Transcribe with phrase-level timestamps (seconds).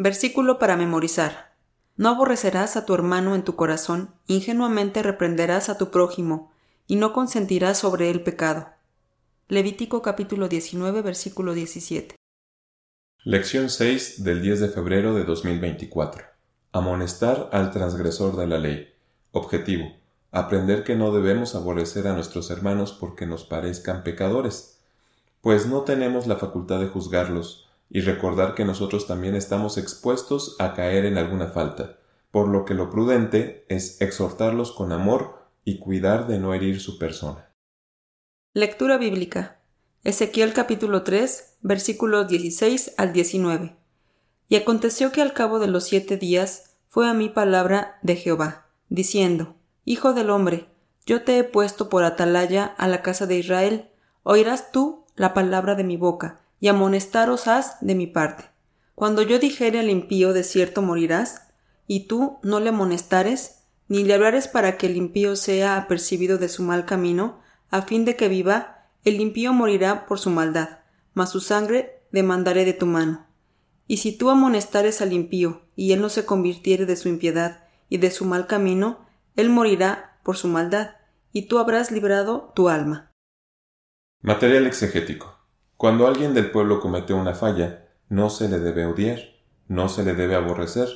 [0.00, 1.56] Versículo para memorizar.
[1.96, 6.52] No aborrecerás a tu hermano en tu corazón, ingenuamente reprenderás a tu prójimo,
[6.86, 8.68] y no consentirás sobre él pecado.
[9.48, 12.14] Levítico capítulo 19, versículo 17.
[13.24, 16.26] Lección 6 del 10 de febrero de 2024.
[16.70, 18.94] Amonestar al transgresor de la ley.
[19.32, 19.96] Objetivo.
[20.30, 24.78] Aprender que no debemos aborrecer a nuestros hermanos porque nos parezcan pecadores,
[25.40, 30.74] pues no tenemos la facultad de juzgarlos, y recordar que nosotros también estamos expuestos a
[30.74, 31.98] caer en alguna falta,
[32.30, 36.98] por lo que lo prudente es exhortarlos con amor y cuidar de no herir su
[36.98, 37.50] persona.
[38.54, 39.60] Lectura bíblica.
[40.04, 43.76] Ezequiel capítulo 3, versículos 16 al 19.
[44.48, 48.66] Y aconteció que al cabo de los siete días fue a mí palabra de Jehová,
[48.88, 50.66] diciendo, Hijo del hombre,
[51.04, 53.88] yo te he puesto por atalaya a la casa de Israel,
[54.22, 58.44] oirás tú la palabra de mi boca, y amonestaros has de mi parte.
[58.94, 61.48] Cuando yo dijere al impío de cierto morirás,
[61.86, 66.48] y tú no le amonestares, ni le hablares para que el impío sea apercibido de
[66.48, 70.80] su mal camino, a fin de que viva, el impío morirá por su maldad,
[71.14, 73.26] mas su sangre demandaré de tu mano.
[73.86, 77.98] Y si tú amonestares al impío, y él no se convirtiere de su impiedad y
[77.98, 80.96] de su mal camino, él morirá por su maldad,
[81.32, 83.12] y tú habrás librado tu alma.
[84.20, 85.37] Material exegético.
[85.78, 89.20] Cuando alguien del pueblo comete una falla, no se le debe odiar,
[89.68, 90.88] no se le debe aborrecer,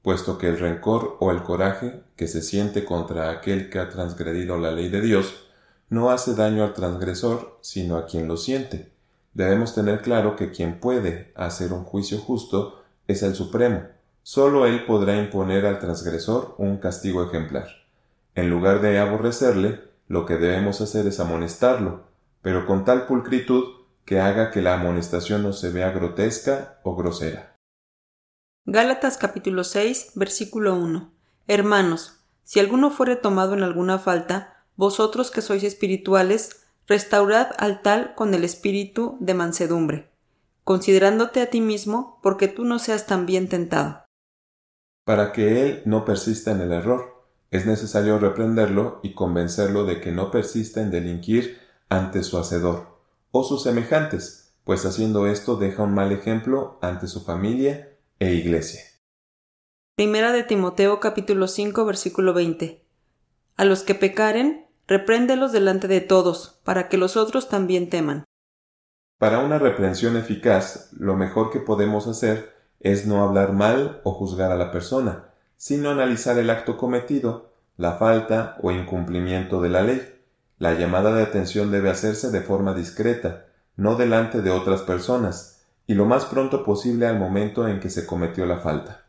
[0.00, 4.56] puesto que el rencor o el coraje que se siente contra aquel que ha transgredido
[4.56, 5.48] la ley de Dios
[5.90, 8.92] no hace daño al transgresor, sino a quien lo siente.
[9.34, 13.88] Debemos tener claro que quien puede hacer un juicio justo es el Supremo.
[14.22, 17.66] Solo Él podrá imponer al transgresor un castigo ejemplar.
[18.36, 22.02] En lugar de aborrecerle, lo que debemos hacer es amonestarlo,
[22.40, 23.77] pero con tal pulcritud
[24.08, 27.58] que haga que la amonestación no se vea grotesca o grosera.
[28.64, 31.12] Gálatas capítulo 6, versículo 1.
[31.46, 38.14] Hermanos, si alguno fuere tomado en alguna falta, vosotros que sois espirituales, restaurad al tal
[38.14, 40.10] con el espíritu de mansedumbre,
[40.64, 44.06] considerándote a ti mismo, porque tú no seas también tentado.
[45.04, 50.12] Para que él no persista en el error, es necesario reprenderlo y convencerlo de que
[50.12, 51.58] no persista en delinquir
[51.90, 52.97] ante su hacedor
[53.30, 58.82] o sus semejantes, pues haciendo esto deja un mal ejemplo ante su familia e iglesia.
[59.96, 62.84] Primera de Timoteo capítulo 5 versículo 20.
[63.56, 68.24] A los que pecaren, repréndelos delante de todos, para que los otros también teman.
[69.18, 74.52] Para una reprensión eficaz, lo mejor que podemos hacer es no hablar mal o juzgar
[74.52, 80.17] a la persona, sino analizar el acto cometido, la falta o incumplimiento de la ley.
[80.58, 83.46] La llamada de atención debe hacerse de forma discreta,
[83.76, 88.06] no delante de otras personas, y lo más pronto posible al momento en que se
[88.06, 89.06] cometió la falta.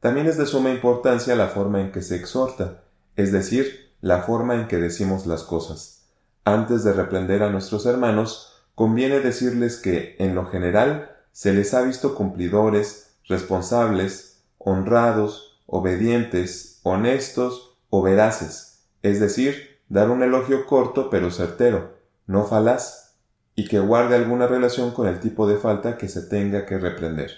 [0.00, 2.84] También es de suma importancia la forma en que se exhorta,
[3.16, 6.06] es decir, la forma en que decimos las cosas.
[6.44, 11.82] Antes de reprender a nuestros hermanos, conviene decirles que, en lo general, se les ha
[11.82, 21.30] visto cumplidores, responsables, honrados, obedientes, honestos o veraces, es decir, dar un elogio corto pero
[21.30, 21.94] certero,
[22.26, 23.16] no falaz,
[23.54, 27.32] y que guarde alguna relación con el tipo de falta que se tenga que reprender.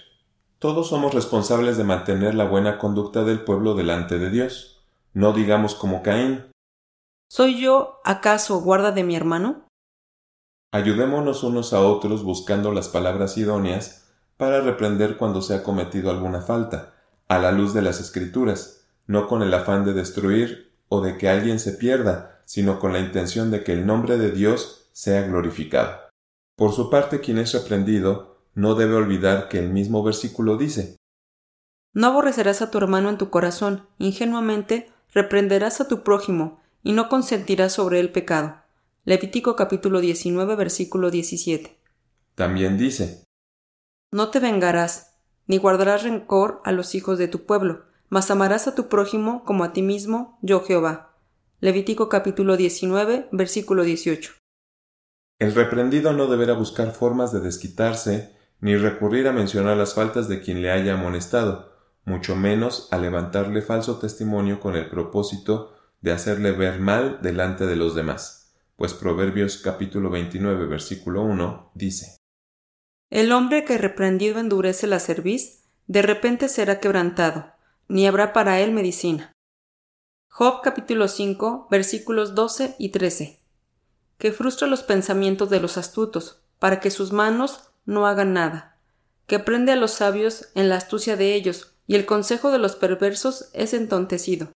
[0.59, 4.85] Todos somos responsables de mantener la buena conducta del pueblo delante de Dios.
[5.13, 6.45] No digamos como Caín.
[7.27, 9.65] ¿Soy yo, acaso, guarda de mi hermano?
[10.71, 16.41] Ayudémonos unos a otros buscando las palabras idóneas para reprender cuando se ha cometido alguna
[16.41, 16.93] falta,
[17.27, 21.29] a la luz de las escrituras, no con el afán de destruir o de que
[21.29, 26.01] alguien se pierda, sino con la intención de que el nombre de Dios sea glorificado.
[26.57, 30.97] Por su parte, quien es reprendido no debe olvidar que el mismo versículo dice
[31.93, 37.07] No aborrecerás a tu hermano en tu corazón, ingenuamente reprenderás a tu prójimo, y no
[37.07, 38.57] consentirás sobre él pecado.
[39.05, 41.79] Levítico capítulo 19 versículo 17.
[42.35, 43.23] También dice
[44.11, 45.15] No te vengarás,
[45.47, 49.63] ni guardarás rencor a los hijos de tu pueblo, mas amarás a tu prójimo como
[49.63, 51.10] a ti mismo, yo Jehová.
[51.63, 54.33] Levítico capítulo 19 versículo 18.
[55.39, 60.41] El reprendido no deberá buscar formas de desquitarse ni recurrir a mencionar las faltas de
[60.41, 61.71] quien le haya amonestado,
[62.03, 67.75] mucho menos a levantarle falso testimonio con el propósito de hacerle ver mal delante de
[67.75, 72.17] los demás, pues Proverbios capítulo 29 versículo 1 dice
[73.11, 77.53] El hombre que reprendido endurece la cerviz, de repente será quebrantado,
[77.87, 79.31] ni habrá para él medicina.
[80.33, 83.41] Job capítulo 5 versículos 12 y 13
[84.17, 88.77] que frustra los pensamientos de los astutos, para que sus manos no hagan nada,
[89.27, 92.77] que prende a los sabios en la astucia de ellos, y el consejo de los
[92.77, 94.53] perversos es entontecido.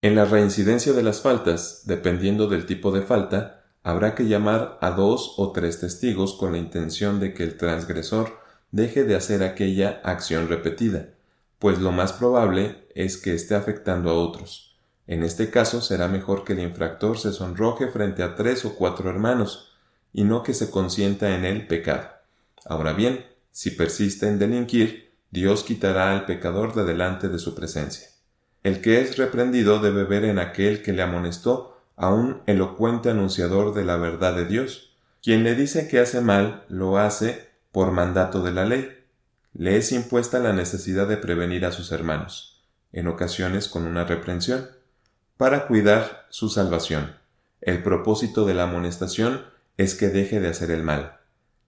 [0.00, 4.92] En la reincidencia de las faltas, dependiendo del tipo de falta, habrá que llamar a
[4.92, 8.38] dos o tres testigos con la intención de que el transgresor
[8.70, 11.10] deje de hacer aquella acción repetida,
[11.58, 14.69] pues lo más probable es que esté afectando a otros.
[15.10, 19.10] En este caso será mejor que el infractor se sonroje frente a tres o cuatro
[19.10, 19.72] hermanos,
[20.12, 22.08] y no que se consienta en el pecado.
[22.64, 28.06] Ahora bien, si persiste en delinquir, Dios quitará al pecador de delante de su presencia.
[28.62, 33.74] El que es reprendido debe ver en aquel que le amonestó a un elocuente anunciador
[33.74, 34.96] de la verdad de Dios.
[35.24, 38.88] Quien le dice que hace mal, lo hace por mandato de la ley.
[39.54, 42.62] Le es impuesta la necesidad de prevenir a sus hermanos,
[42.92, 44.78] en ocasiones con una reprensión
[45.40, 47.16] para cuidar su salvación.
[47.62, 49.46] El propósito de la amonestación
[49.78, 51.18] es que deje de hacer el mal.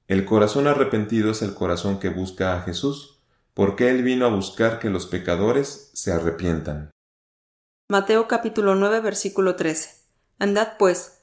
[0.08, 3.22] El corazón arrepentido es el corazón que busca a Jesús,
[3.54, 6.90] porque Él vino a buscar que los pecadores se arrepientan.
[7.88, 9.88] Mateo capítulo 9 versículo 13.
[10.38, 11.22] Andad pues,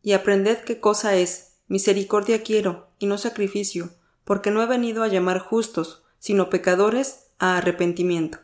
[0.00, 3.90] y aprended qué cosa es, misericordia quiero, y no sacrificio,
[4.22, 8.38] porque no he venido a llamar justos, sino pecadores a arrepentimiento.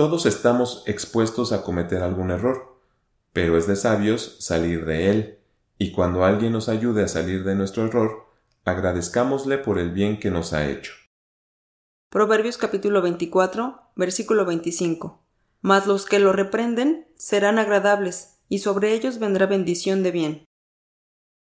[0.00, 2.80] Todos estamos expuestos a cometer algún error,
[3.34, 5.38] pero es de sabios salir de él,
[5.76, 8.24] y cuando alguien nos ayude a salir de nuestro error,
[8.64, 10.94] agradezcámosle por el bien que nos ha hecho.
[12.08, 15.22] Proverbios capítulo 24, versículo 25.
[15.60, 20.44] Mas los que lo reprenden serán agradables, y sobre ellos vendrá bendición de bien.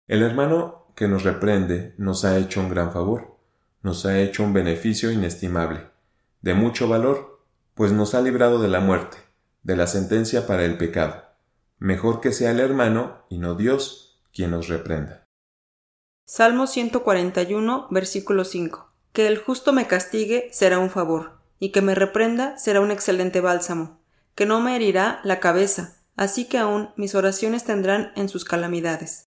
[0.09, 3.38] El hermano que nos reprende nos ha hecho un gran favor,
[3.83, 5.91] nos ha hecho un beneficio inestimable,
[6.41, 7.38] de mucho valor
[7.79, 9.15] pues nos ha librado de la muerte,
[9.63, 11.23] de la sentencia para el pecado.
[11.77, 15.29] Mejor que sea el hermano y no Dios quien nos reprenda.
[16.25, 18.91] Salmo 141, versículo 5.
[19.13, 23.39] Que el justo me castigue será un favor, y que me reprenda será un excelente
[23.39, 24.01] bálsamo,
[24.35, 29.28] que no me herirá la cabeza, así que aún mis oraciones tendrán en sus calamidades.